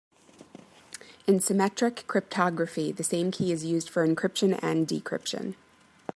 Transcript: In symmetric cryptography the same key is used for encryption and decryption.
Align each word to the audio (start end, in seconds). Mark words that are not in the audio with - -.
In 1.27 1.39
symmetric 1.39 2.05
cryptography 2.07 2.91
the 2.91 3.03
same 3.03 3.29
key 3.29 3.51
is 3.51 3.65
used 3.65 3.87
for 3.87 4.03
encryption 4.07 4.57
and 4.63 4.87
decryption. 4.87 5.53